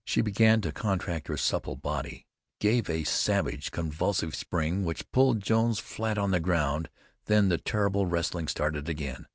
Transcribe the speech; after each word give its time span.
She 0.03 0.21
began 0.21 0.61
to 0.61 0.71
contract 0.71 1.27
her 1.27 1.37
supple 1.37 1.75
body, 1.75 2.25
gave 2.59 2.89
a 2.89 3.03
savage, 3.03 3.69
convulsive 3.69 4.33
spring, 4.33 4.83
which 4.83 5.11
pulled 5.11 5.41
Jones 5.43 5.77
flat 5.77 6.17
on 6.17 6.31
the 6.31 6.39
ground, 6.39 6.89
then 7.25 7.49
the 7.49 7.59
terrible 7.59 8.07
wrestling 8.07 8.47
started 8.47 8.89
again. 8.89 9.27